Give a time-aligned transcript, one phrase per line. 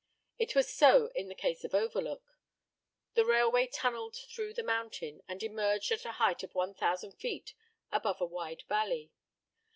[0.39, 2.35] It was so in the case of Overlook.
[3.13, 7.53] The railway tunneled through the mountain, and emerged at a height of 1000 feet
[7.91, 9.11] above a wide valley.